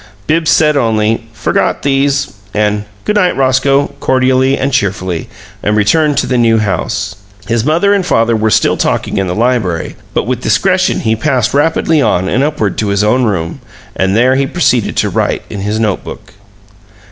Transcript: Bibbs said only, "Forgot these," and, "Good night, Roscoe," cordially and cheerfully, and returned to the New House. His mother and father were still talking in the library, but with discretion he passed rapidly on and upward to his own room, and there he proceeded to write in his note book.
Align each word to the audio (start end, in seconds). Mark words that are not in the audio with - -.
Bibbs 0.25 0.49
said 0.49 0.75
only, 0.77 1.27
"Forgot 1.31 1.83
these," 1.83 2.33
and, 2.55 2.85
"Good 3.05 3.17
night, 3.17 3.35
Roscoe," 3.37 3.93
cordially 3.99 4.57
and 4.57 4.73
cheerfully, 4.73 5.29
and 5.61 5.77
returned 5.77 6.17
to 6.17 6.25
the 6.25 6.39
New 6.39 6.57
House. 6.57 7.17
His 7.47 7.63
mother 7.63 7.93
and 7.93 8.03
father 8.03 8.35
were 8.35 8.49
still 8.49 8.77
talking 8.77 9.19
in 9.19 9.27
the 9.27 9.35
library, 9.35 9.95
but 10.15 10.25
with 10.25 10.41
discretion 10.41 11.01
he 11.01 11.15
passed 11.15 11.53
rapidly 11.53 12.01
on 12.01 12.27
and 12.27 12.43
upward 12.43 12.79
to 12.79 12.87
his 12.87 13.03
own 13.03 13.25
room, 13.25 13.61
and 13.95 14.15
there 14.15 14.33
he 14.37 14.47
proceeded 14.47 14.97
to 14.97 15.09
write 15.09 15.43
in 15.51 15.59
his 15.61 15.79
note 15.79 16.03
book. 16.03 16.33